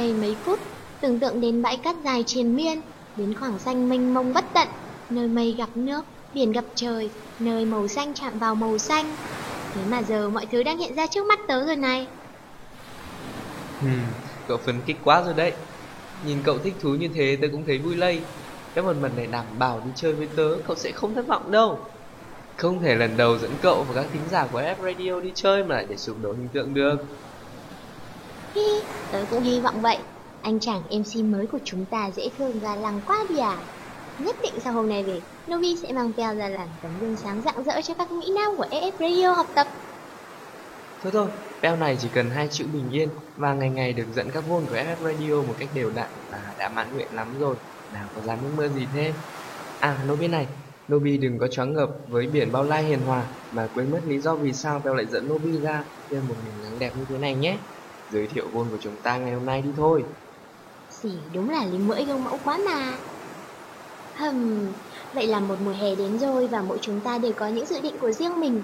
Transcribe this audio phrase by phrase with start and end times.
[0.00, 0.58] đây mấy phút,
[1.00, 2.80] tưởng tượng đến bãi cát dài triền miên,
[3.16, 4.68] đến khoảng xanh mênh mông bất tận,
[5.10, 9.16] nơi mây gặp nước, biển gặp trời, nơi màu xanh chạm vào màu xanh.
[9.74, 12.06] Thế mà giờ mọi thứ đang hiện ra trước mắt tớ rồi này.
[13.80, 14.00] Hmm,
[14.48, 15.52] cậu phấn kích quá rồi đấy
[16.26, 18.20] Nhìn cậu thích thú như thế tớ cũng thấy vui lây
[18.74, 21.50] Cái một mình này đảm bảo đi chơi với tớ Cậu sẽ không thất vọng
[21.50, 21.78] đâu
[22.56, 25.64] Không thể lần đầu dẫn cậu và các thính giả của F Radio đi chơi
[25.64, 26.96] Mà lại để sụp đổ hình tượng được
[28.54, 28.60] Hi,
[29.12, 29.98] tớ cũng hy vọng vậy.
[30.40, 33.58] Anh chàng MC mới của chúng ta dễ thương và lằng quá đi à.
[34.18, 35.20] Nhất định sau hôm nay về,
[35.50, 38.56] Novi sẽ mang Beo ra làm tấm gương sáng rạng rỡ cho các mỹ nam
[38.56, 39.66] của EF Radio học tập.
[41.02, 41.28] Thôi thôi,
[41.62, 44.66] Beo này chỉ cần hai chữ bình yên Và ngày ngày được dẫn các vôn
[44.66, 47.56] của FF Radio một cách đều đặn Là đã mãn nguyện lắm rồi
[47.92, 49.14] Nào có dám ước mơ gì thêm
[49.78, 50.46] À, Nobi này
[50.92, 54.18] Nobi đừng có choáng ngợp với biển bao la hiền hòa Mà quên mất lý
[54.18, 57.18] do vì sao Beo lại dẫn Nobi ra Trên một miền nắng đẹp như thế
[57.18, 57.58] này nhé
[58.10, 60.02] Giới thiệu vôn của chúng ta ngày hôm nay đi thôi
[60.88, 62.98] Xỉ đúng là lý mũi gương mẫu quá mà.
[64.18, 64.72] Hừm,
[65.14, 67.76] vậy là một mùa hè đến rồi và mỗi chúng ta đều có những dự
[67.82, 68.62] định của riêng mình.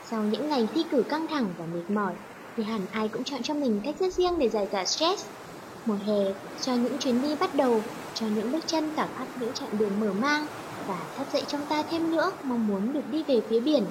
[0.00, 2.14] Sau những ngày thi cử căng thẳng và mệt mỏi,
[2.56, 5.22] thì hẳn ai cũng chọn cho mình cách rất riêng để giải tỏa stress.
[5.84, 7.84] Mùa hè cho những chuyến đi bắt đầu,
[8.14, 10.46] cho những bước chân cảm khắc những chặng đường mở mang
[10.86, 13.84] và thắp dậy trong ta thêm nữa mong muốn được đi về phía biển,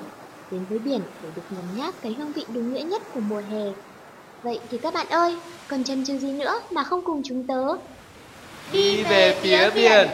[0.50, 3.42] đến với biển để được nhấm nháp cái hương vị đúng nghĩa nhất của mùa
[3.52, 3.95] hè.
[4.44, 5.36] Vậy thì các bạn ơi,
[5.68, 7.64] còn chần chừ gì nữa mà không cùng chúng tớ?
[8.72, 10.08] Đi về phía biển.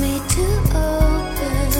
[0.00, 1.70] Me to open?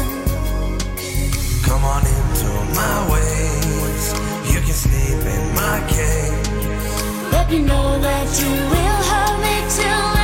[1.62, 4.05] Come on into my ways.
[4.53, 7.33] You can sleep in my cage.
[7.33, 10.17] Let me know that you will hold me till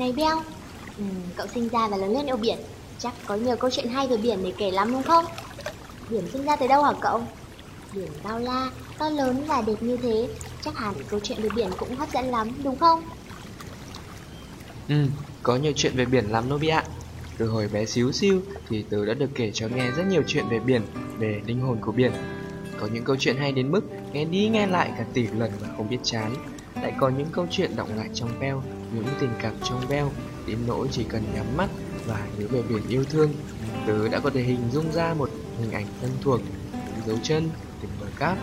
[0.00, 0.36] Này Beo,
[0.98, 1.04] ừ,
[1.36, 2.58] cậu sinh ra và lớn lên ở biển,
[2.98, 5.24] chắc có nhiều câu chuyện hay về biển để kể lắm đúng không?
[6.10, 7.22] Biển sinh ra từ đâu hả cậu?
[7.92, 10.28] Biển bao la, to lớn và đẹp như thế,
[10.62, 13.02] chắc hẳn câu chuyện về biển cũng hấp dẫn lắm đúng không?
[14.88, 14.94] Ừ,
[15.42, 16.84] có nhiều chuyện về biển lắm Nobi ạ.
[17.38, 20.48] Từ hồi bé xíu xiu thì tớ đã được kể cho nghe rất nhiều chuyện
[20.48, 20.82] về biển,
[21.18, 22.12] về linh hồn của biển.
[22.80, 23.80] Có những câu chuyện hay đến mức
[24.12, 26.34] nghe đi nghe lại cả tỷ lần mà không biết chán.
[26.82, 28.62] Lại có những câu chuyện động lại trong veo,
[28.94, 30.10] những tình cảm trong veo,
[30.46, 31.68] đến nỗi chỉ cần nhắm mắt
[32.06, 33.32] và nhớ về biển yêu thương,
[33.86, 36.40] tớ đã có thể hình dung ra một hình ảnh thân thuộc,
[36.72, 37.50] những dấu chân,
[37.82, 38.38] từng bờ cát.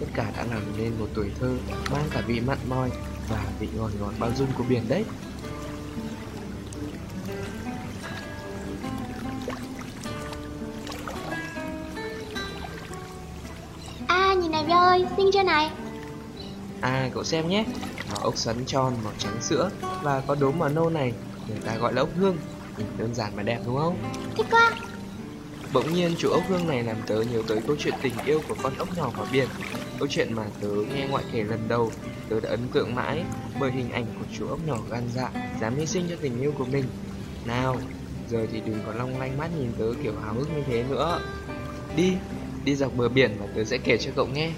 [0.00, 1.56] Tất cả đã làm nên một tuổi thơ
[1.92, 2.90] mang cả vị mặn mòi
[3.28, 5.04] và vị ngọt ngọt bao dung của biển đấy.
[14.06, 15.70] À nhìn này Beo ơi, xinh chưa này?
[16.80, 17.64] À cậu xem nhé,
[18.10, 19.70] nó ốc xoắn tròn màu trắng sữa
[20.02, 21.12] và có đốm màu nâu này,
[21.48, 22.36] người ta gọi là ốc hương.
[22.78, 24.12] Nhìn đơn giản mà đẹp đúng không?
[24.36, 24.72] Thích quá!
[25.72, 28.54] Bỗng nhiên chú ốc hương này làm tớ nhớ tới câu chuyện tình yêu của
[28.62, 29.48] con ốc nhỏ vào biển.
[29.98, 31.92] Câu chuyện mà tớ nghe ngoại kể lần đầu,
[32.28, 33.24] tớ đã ấn tượng mãi
[33.60, 35.30] bởi hình ảnh của chú ốc nhỏ gan dạ,
[35.60, 36.84] dám hy sinh cho tình yêu của mình.
[37.44, 37.76] Nào,
[38.28, 41.20] giờ thì đừng có long lanh mắt nhìn tớ kiểu háo hức như thế nữa.
[41.96, 42.12] Đi,
[42.64, 44.50] đi dọc bờ biển và tớ sẽ kể cho cậu nghe.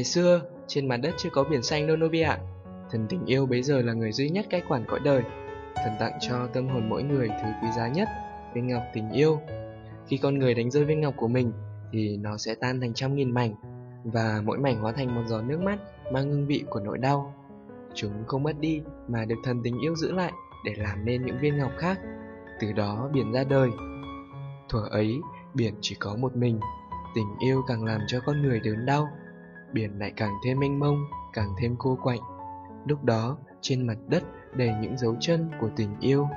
[0.00, 2.38] Ngày xưa, trên mặt đất chưa có biển xanh đâu Nobi ạ.
[2.90, 5.22] Thần tình yêu bấy giờ là người duy nhất cai quản cõi đời.
[5.74, 8.08] Thần tặng cho tâm hồn mỗi người thứ quý giá nhất,
[8.54, 9.40] viên ngọc tình yêu.
[10.06, 11.52] Khi con người đánh rơi viên ngọc của mình,
[11.92, 13.54] thì nó sẽ tan thành trăm nghìn mảnh,
[14.04, 15.78] và mỗi mảnh hóa thành một giọt nước mắt
[16.12, 17.34] mang hương vị của nỗi đau.
[17.94, 20.32] Chúng không mất đi mà được thần tình yêu giữ lại
[20.64, 21.98] để làm nên những viên ngọc khác.
[22.60, 23.70] Từ đó biển ra đời.
[24.68, 25.14] Thuở ấy,
[25.54, 26.60] biển chỉ có một mình.
[27.14, 29.08] Tình yêu càng làm cho con người đớn đau
[29.72, 30.98] biển lại càng thêm mênh mông,
[31.32, 32.20] càng thêm cô quạnh.
[32.86, 34.22] Lúc đó, trên mặt đất
[34.54, 36.28] đầy những dấu chân của tình yêu.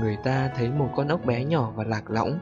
[0.00, 2.38] Người ta thấy một con ốc bé nhỏ và lạc lõng.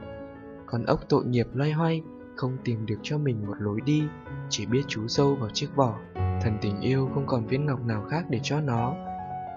[0.66, 2.02] Con ốc tội nghiệp loay hoay,
[2.36, 4.02] không tìm được cho mình một lối đi,
[4.48, 5.94] chỉ biết trú sâu vào chiếc vỏ.
[6.14, 8.94] Thần tình yêu không còn viên ngọc nào khác để cho nó.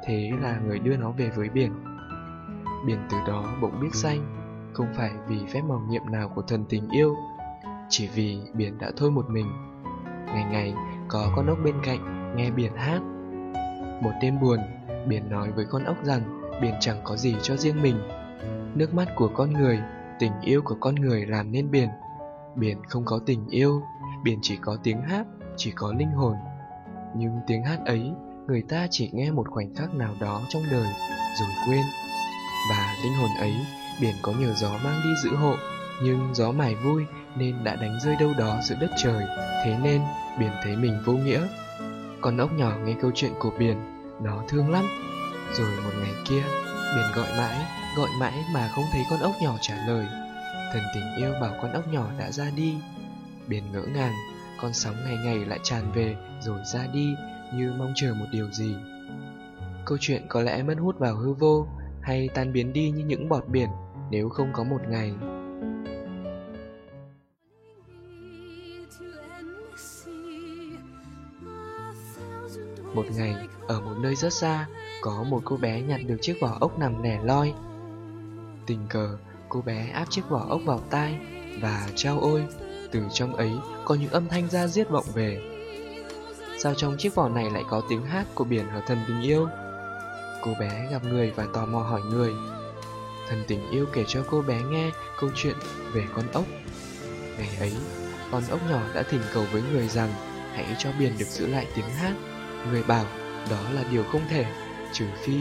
[0.06, 1.72] Thế là người đưa nó về với biển.
[2.86, 4.36] Biển từ đó bỗng biết xanh,
[4.74, 7.16] không phải vì phép màu nhiệm nào của thần tình yêu,
[7.90, 9.48] chỉ vì biển đã thôi một mình
[10.26, 10.74] Ngày ngày
[11.08, 13.00] có con ốc bên cạnh, nghe biển hát.
[14.02, 14.60] Một đêm buồn,
[15.08, 16.22] Biển nói với con ốc rằng
[16.62, 17.96] Biển chẳng có gì cho riêng mình.
[18.76, 19.80] Nước mắt của con người,
[20.20, 21.90] Tình yêu của con người làm nên biển.
[22.56, 23.82] Biển không có tình yêu,
[24.24, 25.26] Biển chỉ có tiếng hát,
[25.58, 26.36] Chỉ có linh hồn.
[27.16, 28.12] Nhưng tiếng hát ấy,
[28.48, 30.88] Người ta chỉ nghe một khoảnh khắc nào đó trong đời,
[31.40, 31.82] Rồi quên.
[32.70, 33.54] Và linh hồn ấy,
[34.02, 35.56] Biển có nhờ gió mang đi giữ hộ.
[36.02, 39.26] Nhưng gió mải vui nên đã đánh rơi đâu đó giữa đất trời,
[39.64, 40.02] Thế nên
[40.40, 41.48] biển thấy mình vô nghĩa.
[42.22, 43.78] Con ốc nhỏ nghe câu chuyện của biển,
[44.24, 44.86] Nó thương lắm.
[45.54, 46.44] Rồi một ngày kia,
[46.96, 47.66] Biển gọi mãi
[47.98, 50.06] Gọi mãi mà không thấy con ốc nhỏ trả lời.
[50.74, 52.76] Thần tình yêu bảo con ốc nhỏ đã ra đi.
[53.48, 54.14] Biển ngỡ ngàng,
[54.62, 57.08] Con sóng ngày ngày lại tràn về Rồi ra đi
[57.54, 58.76] Như mong chờ một điều gì.
[59.86, 61.68] Câu chuyện có lẽ mất hút vào hư vô
[62.02, 63.70] Hay tan biến đi như những bọt biển
[64.12, 65.14] Nếu không có một ngày.
[72.94, 73.36] Một ngày,
[73.68, 74.68] ở một nơi rất xa,
[75.02, 77.54] có một cô bé nhặt được chiếc vỏ ốc nằm lẻ loi.
[78.66, 79.18] Tình cờ,
[79.50, 81.20] cô bé áp chiếc vỏ ốc vào tai
[81.62, 82.44] và trao ôi,
[82.92, 83.52] từ trong ấy
[83.86, 85.42] có những âm thanh ra giết vọng về.
[86.60, 89.48] Sao trong chiếc vỏ này lại có tiếng hát của biển ở thần tình yêu?
[90.44, 92.34] Cô bé gặp người và tò mò hỏi người.
[93.30, 95.56] Thần tình yêu kể cho cô bé nghe câu chuyện
[95.94, 96.46] về con ốc.
[97.38, 97.74] Ngày ấy,
[98.32, 100.10] con ốc nhỏ đã thỉnh cầu với người rằng
[100.54, 102.14] hãy cho biển được giữ lại tiếng hát.
[102.72, 103.06] Người bảo
[103.50, 104.46] đó là điều không thể,
[104.94, 105.40] trừ phi...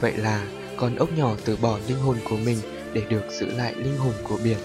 [0.00, 0.46] Vậy là
[0.76, 2.58] con ốc nhỏ từ bỏ linh hồn của mình
[2.92, 4.58] để được giữ lại linh hồn của biển.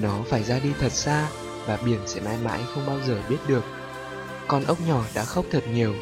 [0.00, 1.28] Nó phải ra đi thật xa
[1.66, 3.64] và biển sẽ mãi mãi không bao giờ biết được.
[4.48, 5.94] Con ốc nhỏ đã khóc thật nhiều,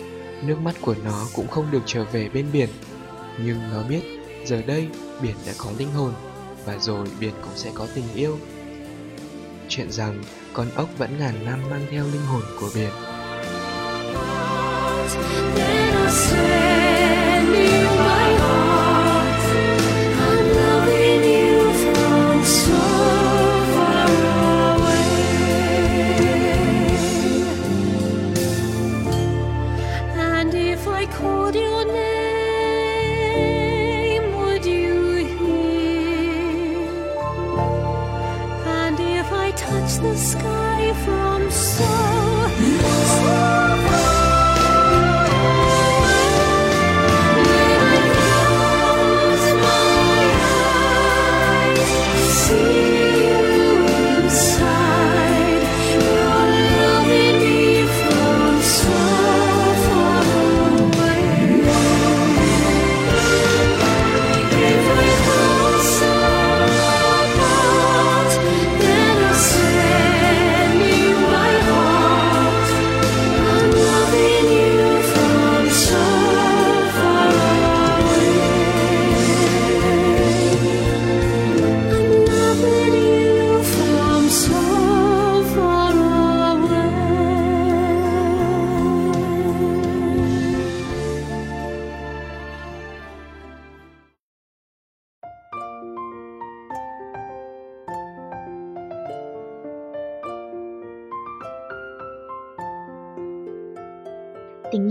[0.42, 2.68] nước mắt của nó cũng không được trở về bên biển.
[3.38, 4.02] Nhưng nó biết
[4.46, 4.88] giờ đây
[5.22, 6.12] biển đã có linh hồn
[6.64, 8.38] và rồi biển cũng sẽ có tình yêu.
[9.76, 12.90] Chuyện rằng con ốc vẫn ngàn năm mang theo linh hồn của biển.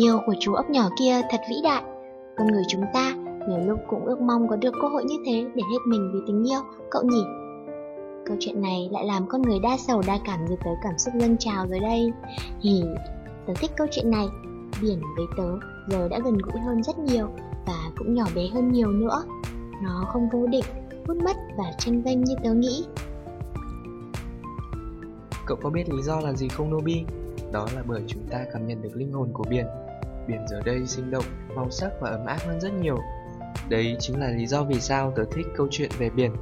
[0.04, 1.84] Yêu của chú ốc nhỏ kia thật vĩ đại.
[2.38, 3.16] Con người chúng ta
[3.50, 6.20] nhiều lúc cũng ước mong có được cơ hội như thế để hết mình vì
[6.28, 6.60] tình yêu,
[6.92, 7.24] cậu nhỉ?
[8.26, 11.14] Câu chuyện này lại làm con người đa sầu đa cảm như tớ cảm xúc
[11.20, 12.12] dâng trào rồi đây.
[12.62, 12.84] Hì,
[13.48, 14.28] tớ thích câu chuyện này.
[14.82, 15.44] Biển với tớ
[15.90, 17.28] giờ đã gần gũi hơn rất nhiều
[17.66, 19.24] và cũng nhỏ bé hơn nhiều nữa.
[19.84, 20.66] Nó không vô định,
[21.08, 22.86] hút mất và tranh vênh như tớ nghĩ.
[25.46, 27.06] Cậu có biết lý do là gì không Nobi?
[27.52, 29.66] Đó là bởi chúng ta cảm nhận được linh hồn của biển.
[30.28, 31.26] Biển giờ đây sinh động,
[31.56, 32.98] màu sắc và ấm áp hơn rất nhiều.
[33.70, 36.36] Đấy chính là lý do vì sao tớ thích câu chuyện về biển.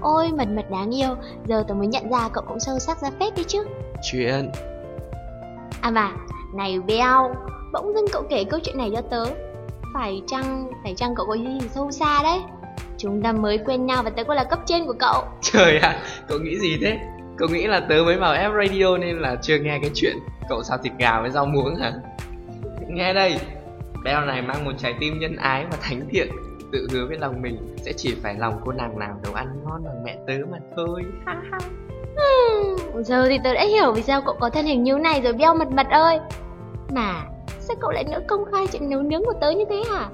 [0.00, 3.10] Ôi mật mật đáng yêu, giờ tớ mới nhận ra cậu cũng sâu sắc ra
[3.20, 3.64] phết đấy chứ.
[4.10, 4.50] Chuyện
[5.80, 6.12] À mà,
[6.54, 7.34] này Beo,
[7.72, 9.24] bỗng dưng cậu kể câu chuyện này cho tớ.
[9.94, 12.40] Phải chăng, phải chăng cậu có gì sâu xa đấy?
[12.98, 15.24] Chúng ta mới quen nhau và tớ cũng là cấp trên của cậu.
[15.42, 16.98] Trời ạ, cậu nghĩ gì thế?
[17.36, 20.16] Cậu nghĩ là tớ mới vào F Radio nên là chưa nghe cái chuyện
[20.48, 21.92] cậu xào thịt gà với rau muống hả?
[22.86, 23.38] Nghe đây,
[24.04, 26.28] Beo này mang một trái tim nhân ái và thánh thiện
[26.72, 29.84] Tự hứa với lòng mình sẽ chỉ phải lòng cô nàng nào nấu ăn ngon
[29.84, 31.04] bằng mẹ tớ mà thôi
[33.02, 35.54] giờ thì tớ đã hiểu vì sao cậu có thân hình như này rồi Beo
[35.54, 36.20] mật mật ơi.
[36.92, 37.24] Mà,
[37.60, 40.08] sao cậu lại nỡ công khai chuyện nấu nướng của tớ như thế hả?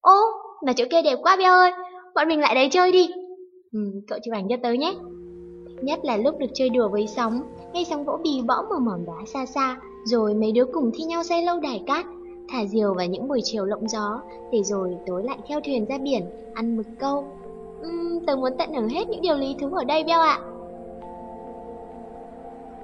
[0.00, 0.20] Ô,
[0.66, 1.72] mà chỗ kia đẹp quá Beo ơi,
[2.16, 3.08] bọn mình lại đấy chơi đi.
[3.72, 4.94] Ừ, cậu chụp ảnh cho tớ nhé.
[5.82, 7.40] Nhất là lúc được chơi đùa với sóng,
[7.72, 11.04] nghe sóng vỗ bì bõm ở mỏm đá xa xa, rồi mấy đứa cùng thi
[11.04, 12.06] nhau xây lâu đài cát,
[12.48, 14.20] thả diều vào những buổi chiều lộng gió,
[14.52, 16.22] để rồi tối lại theo thuyền ra biển,
[16.54, 17.24] ăn mực câu.
[17.82, 20.38] Ừm, tớ muốn tận hưởng hết những điều lý thú ở đây Beo ạ.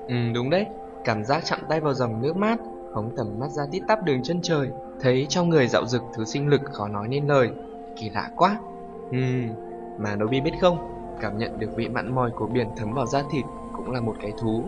[0.08, 0.66] Ừ đúng đấy,
[1.04, 2.56] cảm giác chạm tay vào dòng nước mát
[2.94, 4.68] Phóng tầm mắt ra tít tắp đường chân trời
[5.00, 7.48] Thấy trong người dạo dực thứ sinh lực khó nói nên lời
[7.96, 8.58] Kỳ lạ quá
[9.12, 9.54] Ừm,
[9.99, 10.78] mà Nobi biết không?
[11.21, 14.16] Cảm nhận được vị mặn mòi của biển thấm vào da thịt Cũng là một
[14.21, 14.64] cái thú.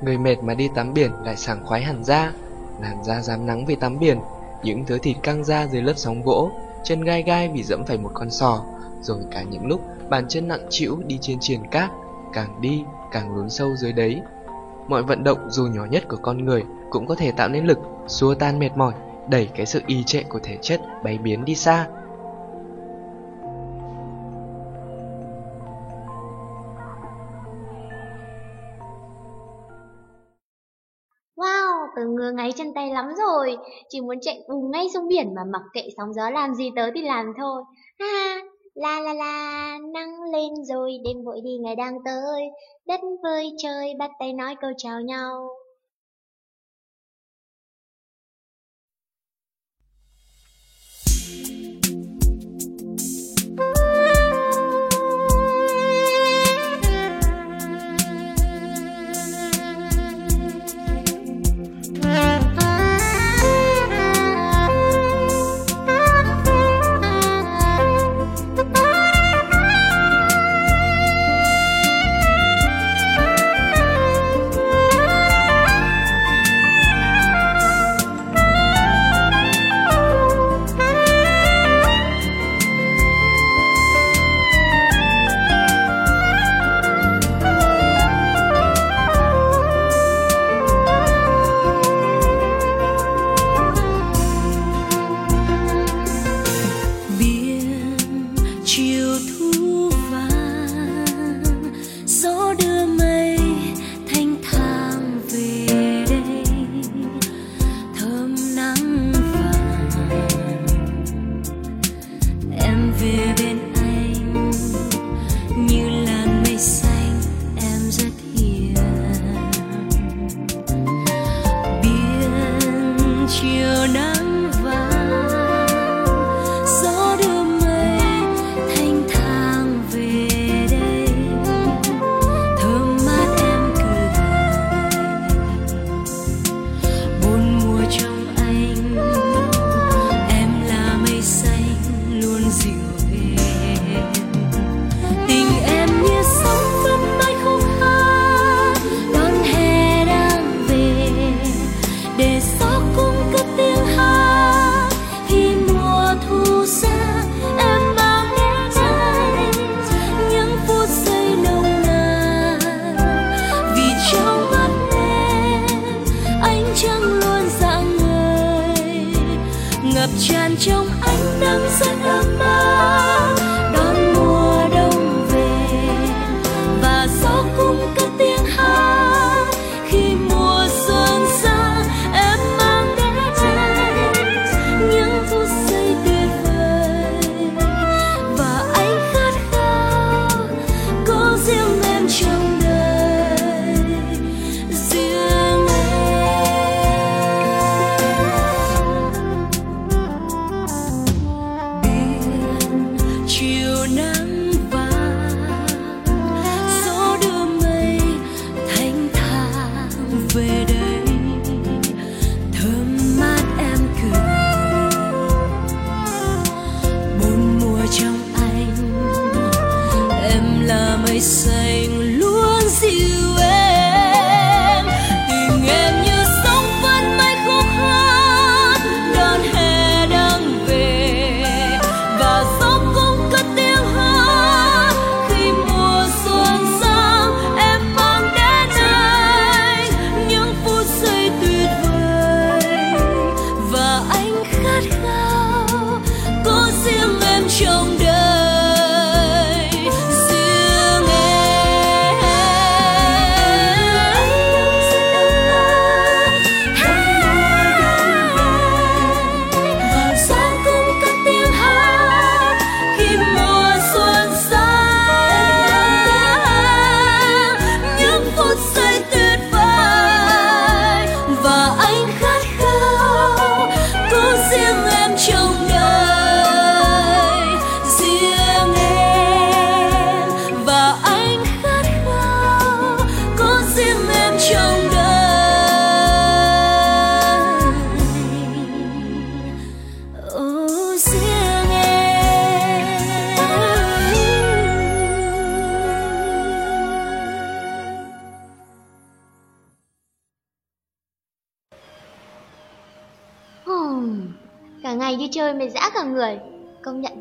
[0.00, 2.32] Người mệt mà đi tắm biển lại sảng khoái hẳn ra.
[2.80, 4.18] Làn da dám nắng vì tắm biển.
[4.62, 6.50] Những thứ thịt căng ra dưới lớp sóng vỗ
[6.84, 8.64] Chân gai gai vì dẫm phải một con sò.
[9.00, 11.90] Rồi cả những lúc bàn chân nặng trĩu đi trên triền cát
[12.32, 14.20] Càng đi càng lún sâu dưới đấy.
[14.88, 17.78] Mọi vận động dù nhỏ nhất của con người Cũng có thể tạo nên lực
[18.06, 18.92] Xua tan mệt mỏi
[19.28, 21.86] Đẩy cái sự y trệ của thể chất bay biến đi xa.
[31.96, 33.56] Tớ ngứa ngáy chân tay lắm rồi.
[33.88, 36.90] Chỉ muốn chạy bùng ngay xuống biển mà mặc kệ sóng gió làm gì tớ
[36.94, 37.62] thì làm thôi.
[37.98, 38.40] Ha ha,
[38.74, 42.42] la la la, nắng lên rồi, đêm vội đi ngày đang tới.
[42.86, 45.48] Đất vơi trời, bắt tay nói câu chào nhau.
[51.28, 51.61] biển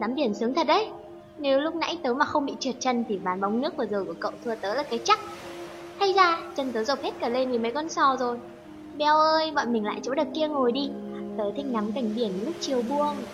[0.01, 0.89] Tắm biển sướng thật đấy.
[1.37, 4.05] Nếu lúc nãy tớ mà không bị trượt chân thì ván bóng nước vừa rồi
[4.05, 5.19] của cậu thua tớ là cái chắc.
[5.99, 8.37] Hay ra, chân tớ dọc hết cả lên vì mấy con sò rồi.
[8.97, 10.89] Beo ơi, bọn mình lại chỗ đợt kia ngồi đi.
[11.37, 13.25] Tớ thích ngắm cảnh biển lúc chiều buông.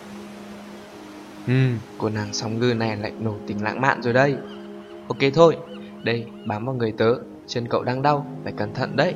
[1.46, 1.54] Ừ,
[1.98, 4.36] cô nàng sóng ngư này lại nổi tình lãng mạn rồi đây.
[5.08, 5.56] Ok thôi,
[6.04, 7.14] đây bám vào người tớ,
[7.46, 9.14] chân cậu đang đau, phải cẩn thận đấy.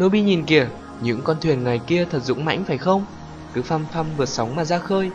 [0.00, 0.68] Nobi nhìn kìa,
[1.00, 3.04] những con thuyền ngày kia thật dũng mãnh phải không?
[3.52, 5.10] Cứ phăm phăm vượt sóng mà ra khơi.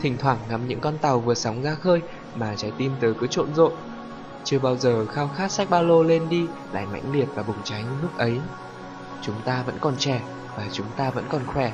[0.00, 2.00] Thỉnh thoảng ngắm những con tàu vượt sóng ra khơi
[2.34, 3.72] mà trái tim tớ cứ trộn rộn.
[4.44, 7.62] Chưa bao giờ khao khát sách ba lô lên đi lại mãnh liệt và bùng
[7.64, 8.40] cháy như lúc ấy.
[9.22, 10.22] Chúng ta vẫn còn trẻ
[10.56, 11.72] và chúng ta vẫn còn khỏe.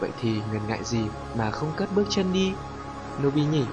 [0.00, 1.04] Vậy thì ngần ngại gì
[1.38, 2.52] mà không cất bước chân đi?
[3.22, 3.64] Nobi nhỉ?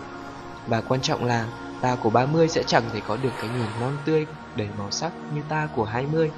[0.67, 1.47] Và quan trọng là
[1.81, 5.11] ta của 30 sẽ chẳng thể có được cái nhìn non tươi đầy màu sắc
[5.35, 6.31] như ta của 20.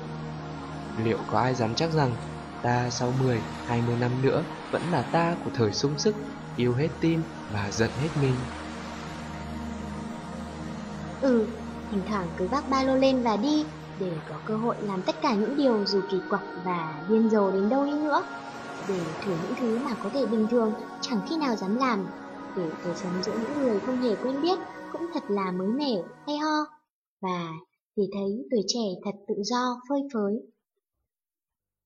[0.97, 2.15] Liệu có ai dám chắc rằng
[2.63, 6.15] ta sau 10, 20 năm nữa vẫn là ta của thời sung sức,
[6.55, 8.35] yêu hết tim và giận hết mình?
[11.21, 11.47] Ừ,
[11.91, 13.63] thỉnh thoảng cứ vác ba lô lên và đi
[13.99, 17.51] để có cơ hội làm tất cả những điều dù kỳ quặc và điên rồ
[17.51, 18.23] đến đâu đi nữa.
[18.87, 22.05] Để thử những thứ mà có thể bình thường chẳng khi nào dám làm.
[22.57, 24.59] Để thể sống giữa những người không hề quen biết
[24.91, 25.95] cũng thật là mới mẻ,
[26.27, 26.65] hay ho.
[27.21, 27.51] Và
[27.95, 30.52] để thấy tuổi trẻ thật tự do, phơi phới.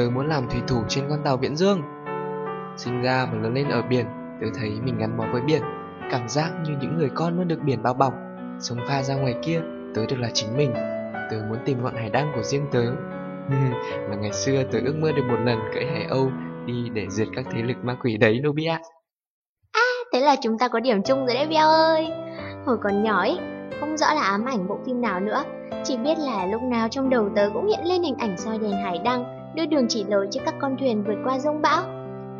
[0.00, 1.82] Tớ muốn làm thủy thủ trên con tàu Viễn Dương.
[2.76, 4.06] Sinh ra và lớn lên ở biển,
[4.40, 5.62] tớ thấy mình gắn bó với biển.
[6.10, 8.14] Cảm giác như những người con luôn được biển bao bọc.
[8.60, 9.60] Sống pha ra ngoài kia,
[9.94, 10.72] tớ được là chính mình.
[11.30, 12.84] Tớ muốn tìm ngọn hải đăng của riêng tớ.
[14.08, 16.30] Và ngày xưa tớ ước mơ được một lần cưỡi hải âu
[16.66, 18.80] đi để diệt các thế lực ma quỷ đấy Nobi ạ.
[19.72, 22.08] À, thế là chúng ta có điểm chung rồi đấy Beo ơi.
[22.66, 23.38] Hồi còn nhỏ ấy,
[23.80, 25.44] không rõ là ám ảnh bộ phim nào nữa.
[25.84, 28.72] Chỉ biết là lúc nào trong đầu tớ cũng hiện lên hình ảnh soi đèn
[28.72, 31.82] hải đăng, đưa đường chỉ lối cho các con thuyền vượt qua rông bão.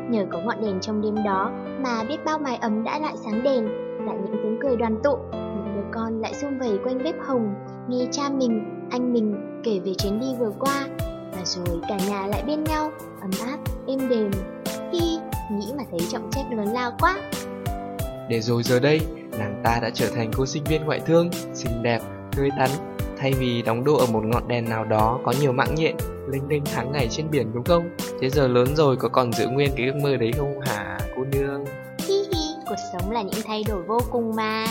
[0.09, 3.43] Nhờ có ngọn đèn trong đêm đó mà biết bao mái ấm đã lại sáng
[3.43, 3.65] đèn,
[4.05, 7.53] lại những tiếng cười đoàn tụ, những đứa con lại xung vầy quanh bếp hồng,
[7.87, 10.87] nghe cha mình, anh mình kể về chuyến đi vừa qua.
[11.31, 14.31] Và rồi cả nhà lại bên nhau, ấm áp, êm đềm.
[14.91, 15.17] Hi,
[15.51, 17.17] nghĩ mà thấy trọng trách lớn lao quá.
[18.29, 19.01] Để rồi giờ đây,
[19.39, 21.99] nàng ta đã trở thành cô sinh viên ngoại thương, xinh đẹp,
[22.37, 22.69] tươi tắn.
[23.17, 25.95] Thay vì đóng đô ở một ngọn đèn nào đó có nhiều mạng nhện,
[26.31, 27.89] lênh đênh tháng ngày trên biển đúng không?
[28.21, 31.23] Thế giờ lớn rồi có còn giữ nguyên cái ước mơ đấy không hả cô
[31.23, 31.65] nương?
[31.99, 34.65] Hi hi, cuộc sống là những thay đổi vô cùng mà.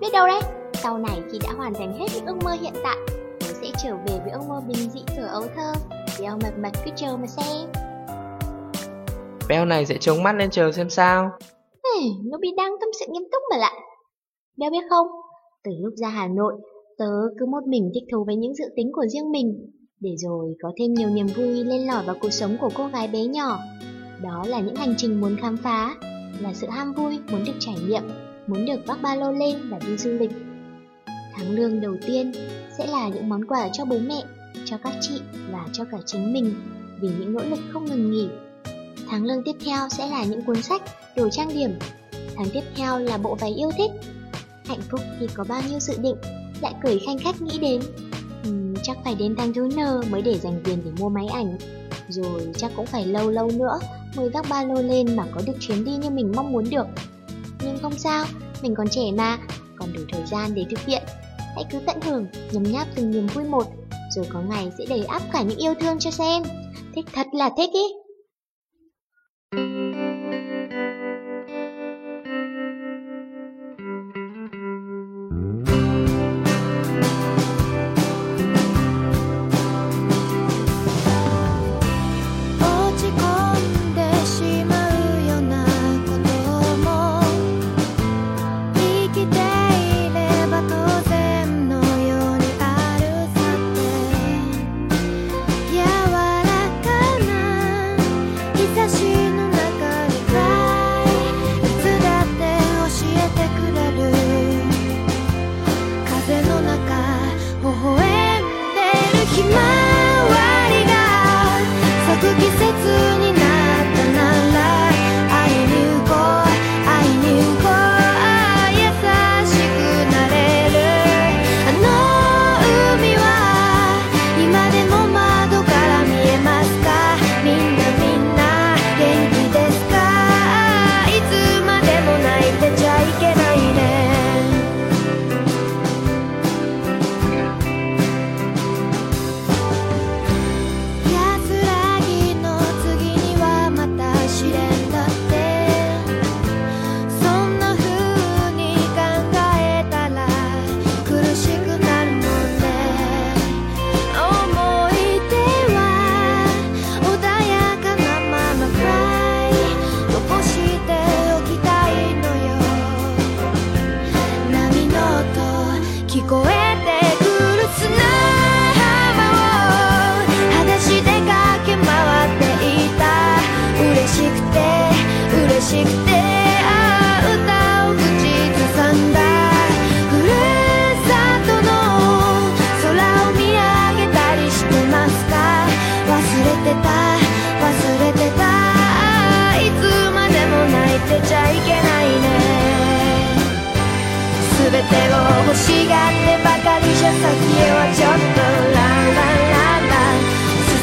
[0.00, 0.40] Biết đâu đấy,
[0.74, 2.96] sau này khi đã hoàn thành hết những ước mơ hiện tại,
[3.40, 5.72] tớ sẽ trở về với ước mơ bình dị thuở ấu thơ.
[6.20, 7.68] Đeo mật mật cứ chờ mà xem.
[9.48, 11.30] Beo này sẽ chống mắt lên chờ xem sao.
[11.84, 13.74] Hey, Nobi đang tâm sự nghiêm túc mà lại.
[14.56, 15.06] Đeo biết không,
[15.64, 16.54] từ lúc ra Hà Nội,
[16.98, 20.54] tớ cứ một mình thích thú với những dự tính của riêng mình, để rồi
[20.62, 23.58] có thêm nhiều niềm vui lên lỏi vào cuộc sống của cô gái bé nhỏ.
[24.22, 25.94] Đó là những hành trình muốn khám phá,
[26.40, 28.02] là sự ham vui muốn được trải nghiệm,
[28.46, 30.30] muốn được vác ba lô lên và đi du lịch.
[31.06, 32.32] Tháng lương đầu tiên
[32.78, 34.22] sẽ là những món quà cho bố mẹ,
[34.64, 36.54] cho các chị và cho cả chính mình
[37.00, 38.28] vì những nỗ lực không ngừng nghỉ.
[39.08, 40.82] Tháng lương tiếp theo sẽ là những cuốn sách,
[41.16, 41.70] đồ trang điểm.
[42.36, 43.90] Tháng tiếp theo là bộ váy yêu thích.
[44.64, 46.16] Hạnh phúc thì có bao nhiêu dự định,
[46.62, 47.80] lại cười khanh khách nghĩ đến.
[48.46, 51.58] Ừ, chắc phải đến tháng thứ N mới để dành tiền để mua máy ảnh.
[52.08, 53.78] Rồi chắc cũng phải lâu lâu nữa
[54.16, 56.86] mới vác ba lô lên mà có được chuyến đi như mình mong muốn được.
[57.64, 58.24] Nhưng không sao,
[58.62, 59.38] mình còn trẻ mà,
[59.78, 61.02] còn đủ thời gian để thực hiện.
[61.54, 63.66] Hãy cứ tận hưởng, nhấm nháp từng niềm vui một,
[64.16, 66.42] rồi có ngày sẽ đầy áp cả những yêu thương cho xem.
[66.94, 68.06] Thích thật là thích ý.「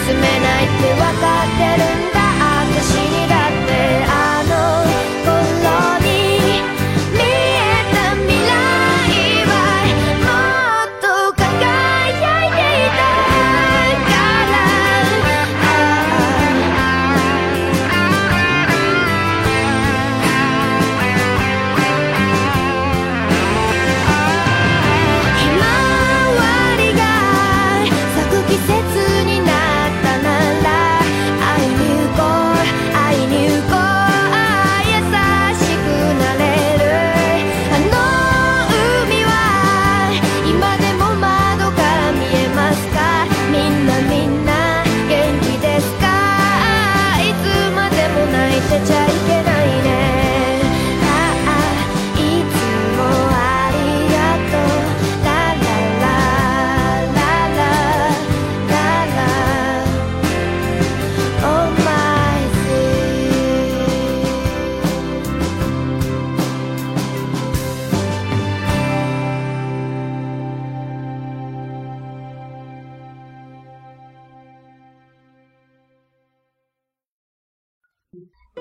[0.06, 2.03] 進めないって分かってる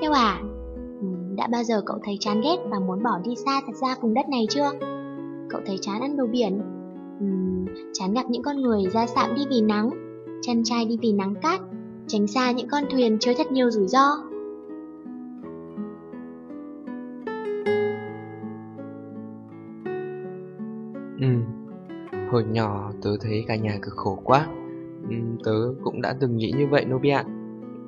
[0.01, 0.41] Theo à,
[1.01, 3.97] ừ, đã bao giờ cậu thấy chán ghét và muốn bỏ đi xa thật ra
[4.01, 4.71] vùng đất này chưa?
[5.51, 6.61] Cậu thấy chán ăn đồ biển,
[7.25, 9.91] uhm, chán gặp những con người ra sạm đi vì nắng,
[10.43, 11.61] chân trai đi vì nắng cát,
[12.07, 14.07] tránh xa những con thuyền chứa thật nhiều rủi ro.
[21.21, 21.29] Ừ,
[22.31, 24.47] hồi nhỏ tớ thấy cả nhà cực khổ quá.
[25.09, 25.53] Ừ, tớ
[25.85, 27.19] cũng đã từng nghĩ như vậy Nobia.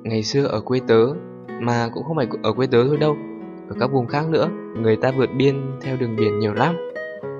[0.03, 1.05] Ngày xưa ở quê tớ,
[1.59, 3.17] mà cũng không phải ở quê tớ thôi đâu,
[3.69, 6.75] ở các vùng khác nữa, người ta vượt biên theo đường biển nhiều lắm.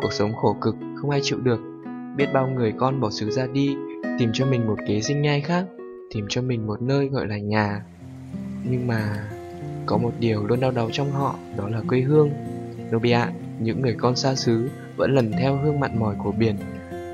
[0.02, 1.60] Cuộc sống khổ cực, không ai chịu được.
[2.18, 3.76] Biết bao người con bỏ xứ ra đi,
[4.20, 5.65] tìm cho mình một kế sinh nhai khác,
[6.13, 7.82] tìm cho mình một nơi gọi là nhà.
[8.63, 9.30] Nhưng mà
[9.86, 12.30] có một điều luôn đau đầu trong họ, đó là quê hương.
[12.91, 13.20] Nobia,
[13.60, 16.56] những người con xa xứ vẫn lần theo hương mặn mỏi của biển,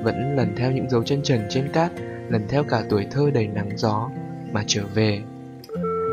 [0.04, 1.92] vẫn lần theo những dấu chân trần trên cát,
[2.30, 4.10] lần theo cả tuổi thơ đầy nắng gió
[4.54, 5.22] mà trở về.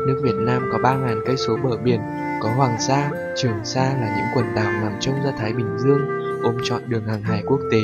[0.07, 2.01] Nước Việt Nam có 3.000 cây số bờ biển,
[2.41, 6.01] có Hoàng Sa, Trường Sa là những quần đảo nằm trong ra Thái Bình Dương,
[6.43, 7.81] ôm trọn đường hàng hải quốc tế.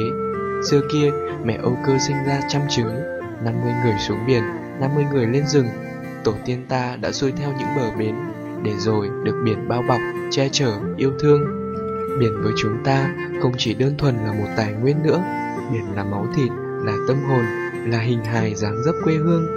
[0.70, 1.12] Xưa kia,
[1.44, 2.96] mẹ Âu Cơ sinh ra trăm trứng,
[3.44, 4.44] 50 người xuống biển,
[4.80, 5.68] 50 người lên rừng.
[6.24, 8.16] Tổ tiên ta đã xuôi theo những bờ bến,
[8.64, 10.00] để rồi được biển bao bọc,
[10.32, 11.42] che chở, yêu thương.
[12.20, 15.24] Biển với chúng ta không chỉ đơn thuần là một tài nguyên nữa,
[15.72, 16.52] biển là máu thịt,
[16.84, 17.46] là tâm hồn,
[17.92, 19.48] là hình hài dáng dấp quê hương.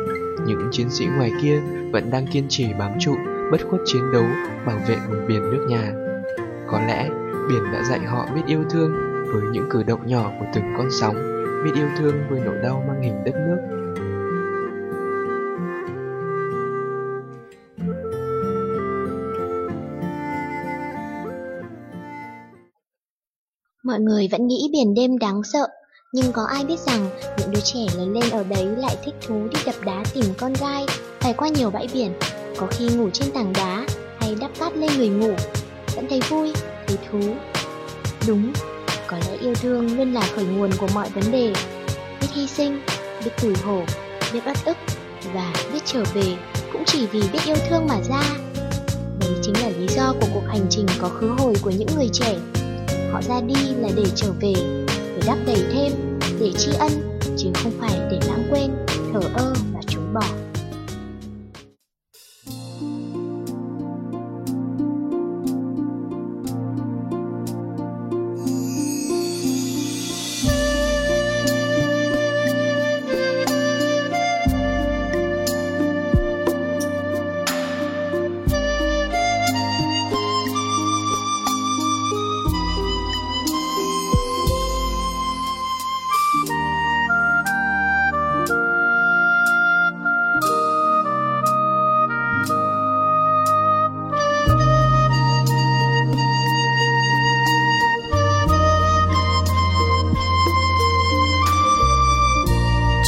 [0.47, 1.61] Những chiến sĩ ngoài kia
[1.93, 3.15] vẫn đang kiên trì bám trụ,
[3.53, 4.25] bất khuất chiến đấu,
[4.67, 5.93] bảo vệ vùng biển nước nhà.
[6.67, 7.09] Có lẽ
[7.49, 8.93] biển đã dạy họ biết yêu thương
[9.33, 11.15] với những cử động nhỏ của từng con sóng,
[11.65, 13.59] biết yêu thương với nỗi đau mang hình đất nước.
[23.85, 25.69] Mọi người vẫn nghĩ biển đêm đáng sợ,
[26.13, 29.49] nhưng có ai biết rằng những đứa trẻ lớn lên ở đấy lại thích thú
[29.51, 30.87] đi đập đá tìm con gai,
[31.21, 32.13] phải qua nhiều bãi biển,
[32.57, 33.87] có khi ngủ trên tảng đá
[34.21, 35.35] hay đắp cát lên người ngủ,
[35.95, 36.53] vẫn thấy vui,
[36.87, 37.21] thấy thú.
[38.27, 38.53] Đúng,
[39.07, 41.53] có lẽ yêu thương luôn là khởi nguồn của mọi vấn đề.
[42.21, 42.83] Biết hy sinh,
[43.25, 43.83] biết tủi hổ,
[44.33, 44.77] biết bất ức
[45.35, 46.37] và biết trở về
[46.73, 48.23] cũng chỉ vì biết yêu thương mà ra.
[49.21, 52.09] Đấy chính là lý do của cuộc hành trình có khứ hồi của những người
[52.13, 52.35] trẻ.
[53.13, 54.53] Họ ra đi là để trở về,
[55.29, 55.93] đắp đầy thêm,
[56.41, 58.71] để tri ân, chứ không phải để lãng quên,
[59.13, 59.58] thờ ơ.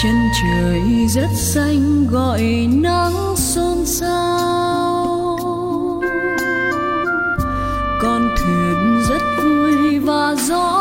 [0.03, 5.37] Chân trời rất xanh gọi nắng xôn xao.
[8.03, 10.80] Con thuyền rất vui và gió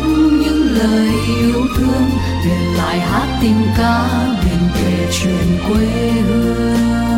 [0.00, 2.10] vẫn những lời yêu thương,
[2.44, 4.08] để lại hát tình ca
[4.44, 7.09] biển kể chuyện quê hương.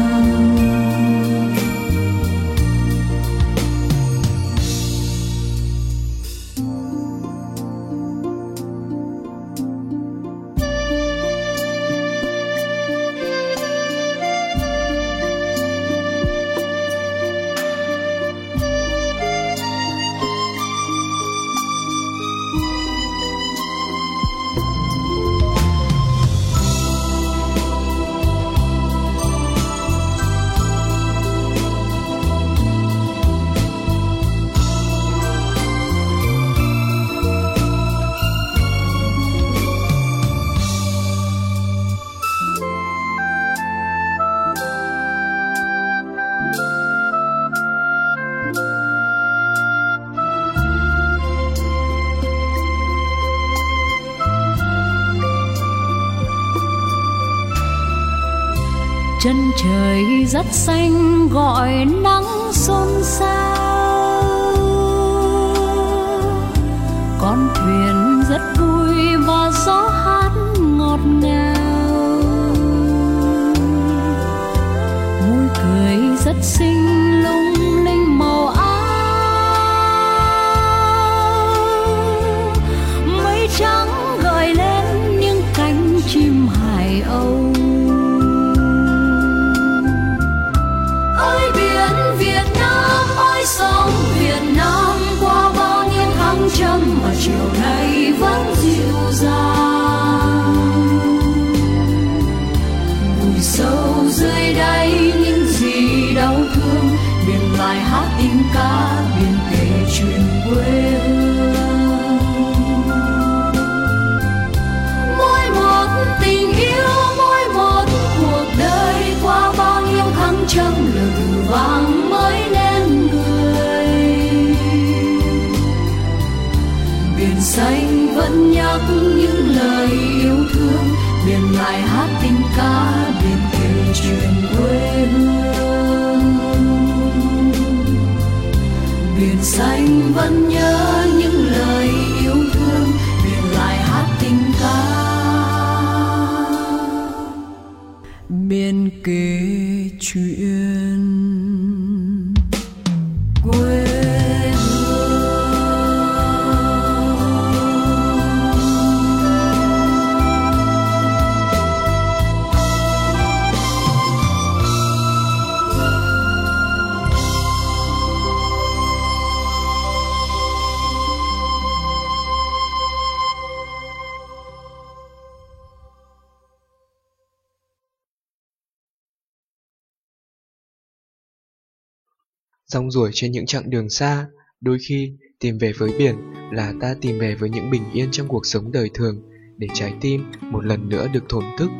[182.67, 184.27] Rong ruổi trên những chặng đường xa,
[184.61, 186.17] đôi khi tìm về với biển
[186.51, 189.23] là ta tìm về với những bình yên trong cuộc sống đời thường
[189.57, 191.71] để trái tim một lần nữa được thổn thức.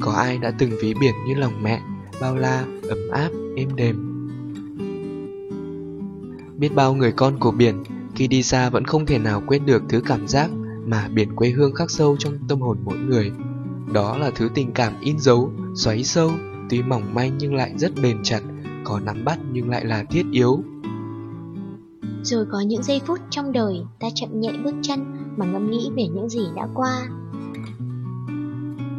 [0.00, 1.80] Có ai đã từng ví biển như lòng mẹ,
[2.20, 4.08] bao la, ấm áp, êm đềm.
[6.58, 7.82] Biết bao người con của biển
[8.14, 10.50] khi đi xa vẫn không thể nào quên được thứ cảm giác
[10.86, 13.32] mà biển quê hương khắc sâu trong tâm hồn mỗi người.
[13.92, 16.30] Đó là thứ tình cảm in dấu, xoáy sâu,
[16.70, 18.40] tuy mỏng manh nhưng lại rất bền chặt,
[18.84, 20.62] có nắm bắt nhưng lại là thiết yếu.
[22.22, 25.04] Rồi có những giây phút trong đời ta chậm nhẹ bước chân
[25.36, 27.08] mà ngẫm nghĩ về những gì đã qua.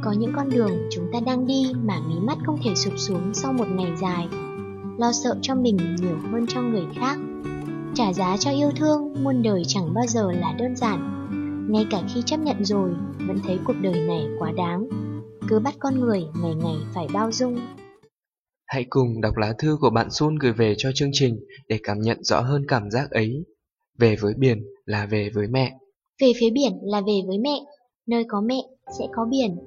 [0.02, 3.34] Có những con đường chúng ta đang đi mà mí mắt không thể sụp xuống
[3.34, 4.28] sau một ngày dài.
[4.98, 7.18] Lo sợ cho mình nhiều hơn cho người khác.
[7.94, 11.10] Trả giá cho yêu thương muôn đời chẳng bao giờ là đơn giản.
[11.72, 12.90] Ngay cả khi chấp nhận rồi,
[13.28, 14.88] vẫn thấy cuộc đời này quá đáng.
[15.48, 17.60] Cứ bắt con người ngày ngày phải bao dung.
[18.66, 22.00] Hãy cùng đọc lá thư của bạn Sun gửi về cho chương trình để cảm
[22.00, 23.44] nhận rõ hơn cảm giác ấy.
[24.00, 25.74] Về với biển là về với mẹ.
[26.22, 27.60] Về phía biển là về với mẹ,
[28.08, 28.62] nơi có mẹ
[29.00, 29.58] sẽ có biển.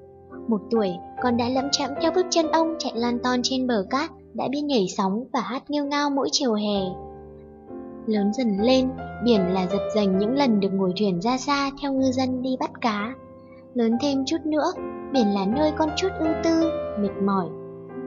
[0.48, 0.90] Một tuổi,
[1.22, 4.48] con đã lẫm chậm theo bước chân ông chạy lan ton trên bờ cát, đã
[4.48, 6.80] biết nhảy sóng và hát nghêu ngao mỗi chiều hè.
[8.06, 8.88] Lớn dần lên,
[9.24, 12.50] biển là giật dành những lần được ngồi thuyền ra xa theo ngư dân đi
[12.60, 13.14] bắt cá.
[13.74, 14.72] Lớn thêm chút nữa,
[15.12, 16.70] biển là nơi con chút ưu tư,
[17.00, 17.46] mệt mỏi,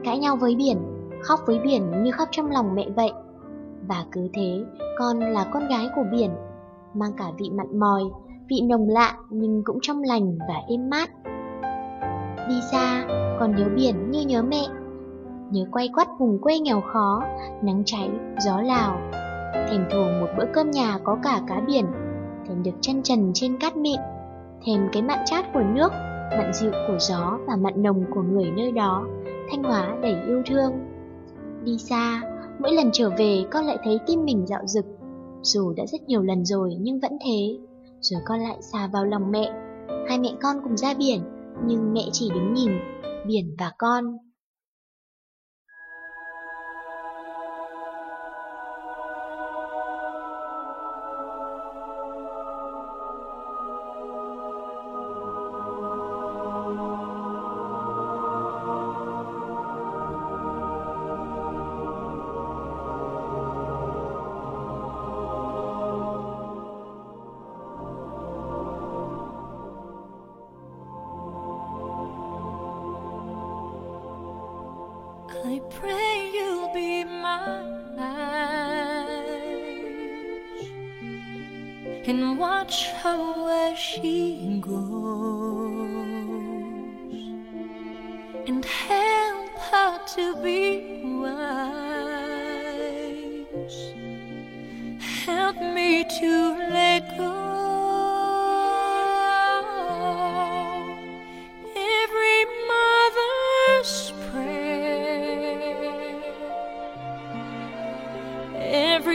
[0.04, 0.78] cãi nhau với biển,
[1.22, 3.12] khóc với biển như khóc trong lòng mẹ vậy.
[3.88, 4.64] Và cứ thế,
[4.98, 6.30] con là con gái của biển,
[6.94, 8.02] mang cả vị mặn mòi,
[8.48, 11.10] vị nồng lạ nhưng cũng trong lành và êm mát.
[12.48, 13.04] Đi xa,
[13.40, 14.66] con nhớ biển như nhớ mẹ,
[15.50, 17.22] nhớ quay quắt vùng quê nghèo khó,
[17.62, 18.10] nắng cháy,
[18.44, 19.00] gió lào.
[19.52, 21.86] Thèm thuồng một bữa cơm nhà có cả cá biển,
[22.48, 24.00] thèm được chân trần trên cát mịn,
[24.66, 25.92] thèm cái mặn chát của nước,
[26.30, 29.06] mặn dịu của gió và mặn nồng của người nơi đó,
[29.50, 30.72] thanh hóa đầy yêu thương.
[31.64, 32.22] Đi xa,
[32.58, 34.84] mỗi lần trở về con lại thấy tim mình dạo dực.
[35.42, 37.58] Dù đã rất nhiều lần rồi nhưng vẫn thế.
[38.00, 39.52] Rồi con lại xà vào lòng mẹ.
[40.08, 41.20] Hai mẹ con cùng ra biển,
[41.66, 42.70] nhưng mẹ chỉ đứng nhìn,
[43.26, 44.16] biển và con.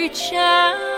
[0.07, 0.94] reach out.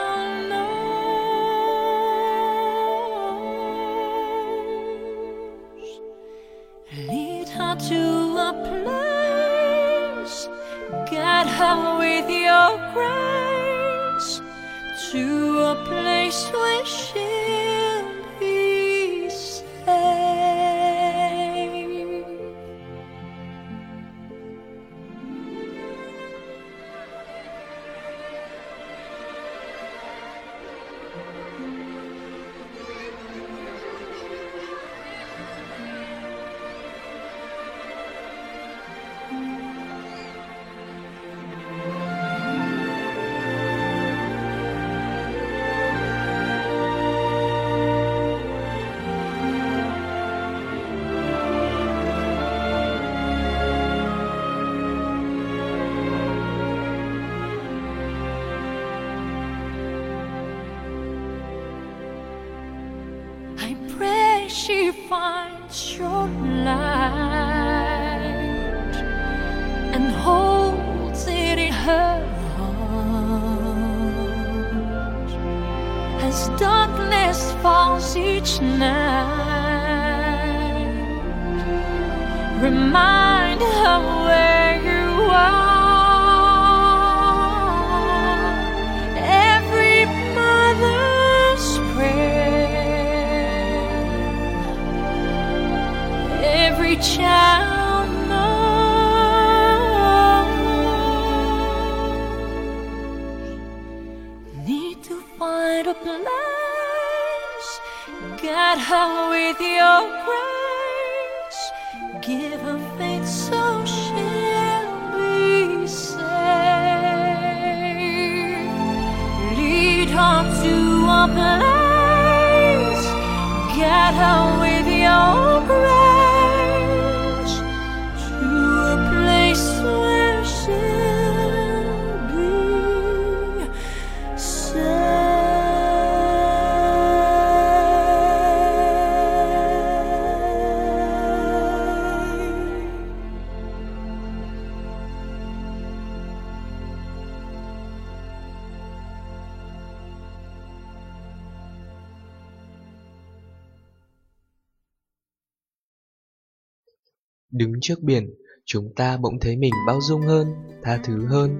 [157.87, 158.29] Trước biển,
[158.65, 160.47] chúng ta bỗng thấy mình bao dung hơn,
[160.83, 161.57] tha thứ hơn.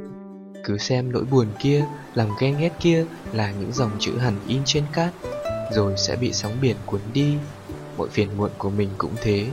[0.64, 4.62] Cứ xem nỗi buồn kia, lòng ghen ghét kia là những dòng chữ hằn in
[4.66, 5.14] trên cát,
[5.74, 7.36] rồi sẽ bị sóng biển cuốn đi.
[7.98, 9.48] mọi phiền muộn của mình cũng thế,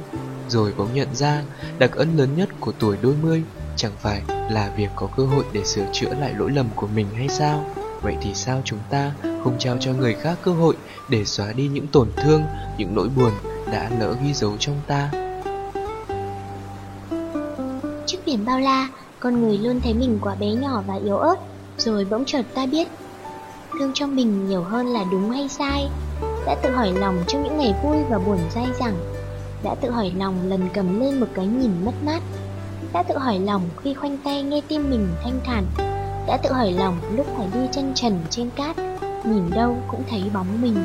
[0.48, 1.44] rồi bỗng nhận ra
[1.78, 3.42] đặc ân lớn nhất của tuổi đôi mươi
[3.76, 7.06] chẳng phải là việc có cơ hội để sửa chữa lại lỗi lầm của mình
[7.14, 7.64] hay sao?
[8.02, 10.74] Vậy thì sao chúng ta không trao cho người khác cơ hội
[11.10, 12.42] để xóa đi những tổn thương,
[12.78, 13.32] những nỗi buồn
[13.72, 15.23] đã lỡ ghi dấu trong ta?
[18.06, 18.88] Trước biển bao la,
[19.20, 21.36] con người luôn thấy mình quá bé nhỏ và yếu ớt,
[21.78, 22.88] rồi bỗng chợt ta biết.
[23.78, 25.88] Thương trong mình nhiều hơn là đúng hay sai.
[26.46, 28.96] Đã tự hỏi lòng trong những ngày vui và buồn dai dẳng.
[29.62, 32.22] Đã tự hỏi lòng lần cầm lên một cái nhìn mất mát.
[32.92, 35.64] Đã tự hỏi lòng khi khoanh tay nghe tim mình thanh thản.
[36.26, 38.76] Đã tự hỏi lòng lúc phải đi chân trần trên cát,
[39.24, 40.76] nhìn đâu cũng thấy bóng mình.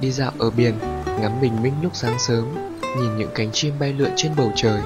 [0.00, 0.74] Đi dạo ở biển,
[1.20, 2.44] ngắm bình minh lúc sáng sớm,
[3.00, 4.80] nhìn những cánh chim bay lượn trên bầu trời,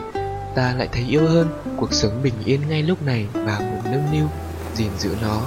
[0.54, 4.12] ta lại thấy yêu hơn cuộc sống bình yên ngay lúc này và muốn nâng
[4.12, 4.26] niu,
[4.74, 5.40] gìn giữ nó.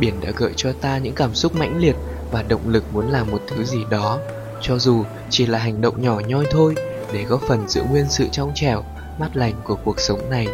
[0.00, 1.96] Biển đã gợi cho ta những cảm xúc mãnh liệt
[2.30, 4.18] và động lực muốn làm một thứ gì đó,
[4.60, 6.74] cho dù chỉ là hành động nhỏ nhoi thôi
[7.12, 8.82] để góp phần giữ nguyên sự trong trẻo,
[9.18, 10.46] mát lành của cuộc sống này.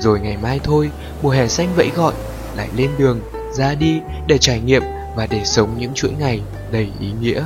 [0.00, 0.90] Rồi ngày mai thôi,
[1.22, 2.14] mùa hè xanh vẫy gọi,
[2.56, 3.20] lại lên đường,
[3.52, 4.82] ra đi để trải nghiệm
[5.16, 6.40] và để sống những chuỗi ngày
[6.72, 7.44] đầy ý nghĩa.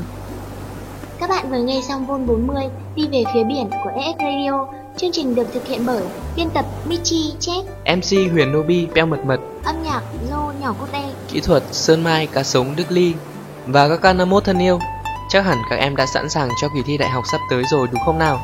[1.20, 2.64] Các bạn vừa nghe xong Vol 40
[2.96, 4.81] đi về phía biển của ES Radio.
[4.96, 6.02] Chương trình được thực hiện bởi
[6.36, 10.86] biên tập Michi Check, MC Huyền Nobi Peo Mật Mật, âm nhạc Lô Nhỏ Cốt
[10.92, 11.10] Đen.
[11.28, 13.14] kỹ thuật Sơn Mai Cá Sống Đức Ly
[13.66, 14.78] và các Canamot thân yêu.
[15.28, 17.88] Chắc hẳn các em đã sẵn sàng cho kỳ thi đại học sắp tới rồi
[17.92, 18.40] đúng không nào?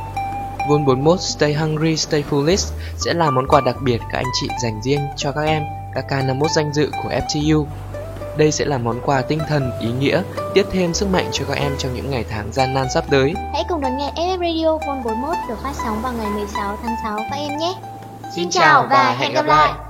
[0.69, 4.49] Vol 41 Stay Hungry Stay Foolish sẽ là món quà đặc biệt các anh chị
[4.63, 5.63] dành riêng cho các em,
[5.95, 7.65] các Canamot danh dự của FTU.
[8.39, 10.23] Đây sẽ là món quà tinh thần, ý nghĩa,
[10.55, 13.35] tiếp thêm sức mạnh cho các em trong những ngày tháng gian nan sắp tới.
[13.53, 16.97] Hãy cùng đón nghe FF Radio Vol 41 được phát sóng vào ngày 16 tháng
[17.03, 17.75] 6 các em nhé.
[18.37, 19.88] Xin chào và hẹn gặp lại.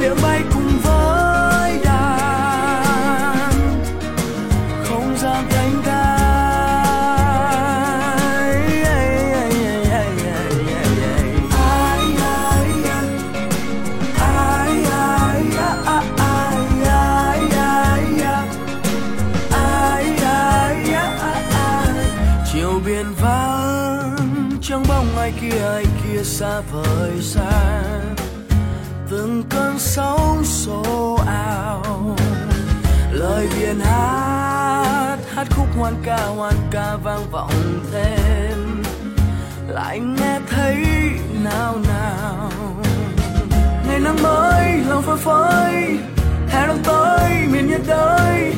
[0.00, 0.59] cinema e cultura.
[36.96, 38.82] Vang vọng thêm.
[39.68, 40.76] Lại nghe thấy
[41.44, 42.50] nào nào
[43.88, 45.98] ngày nắng mới lòng phơi phới.
[46.48, 48.54] Hè đông tới miền nhiệt đới.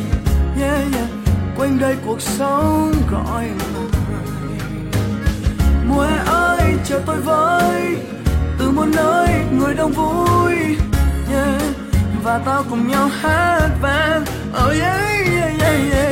[0.61, 1.09] Yeah, yeah.
[1.57, 3.87] quanh đây cuộc sống gọi mời
[5.87, 7.97] mùa hè ơi chờ tôi với.
[8.59, 10.55] Từ một nơi người đông vui.
[11.33, 11.63] Yeah.
[12.25, 14.25] và tao cùng nhau hát vang.
[14.65, 16.12] Oh yeah yeah yeah yeah.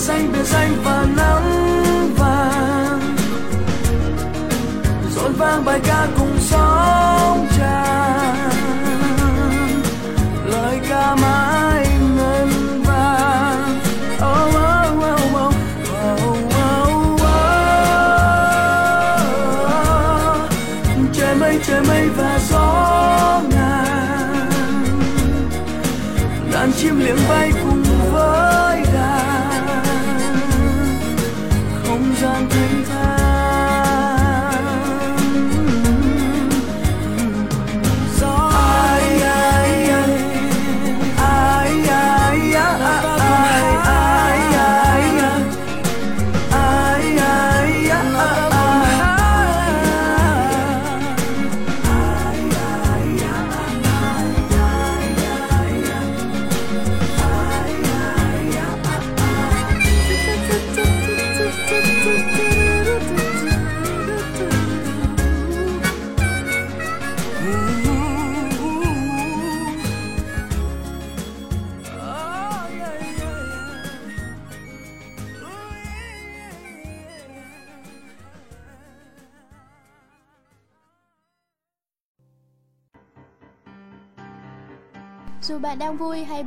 [0.00, 3.16] Xanh danh biệt danh và nắng vàng
[5.14, 8.50] rộn vang bài ca cùng sóng tràn
[10.44, 11.86] lời ca mãi
[12.16, 12.48] ngân
[12.86, 13.80] vang
[14.16, 15.54] oh, oh, oh, oh.
[16.02, 17.20] Oh, oh, oh.
[17.20, 17.30] oh.
[21.12, 24.50] trời mây trời mây và gió ngàn
[26.52, 27.79] đàn chim liệng bay cùng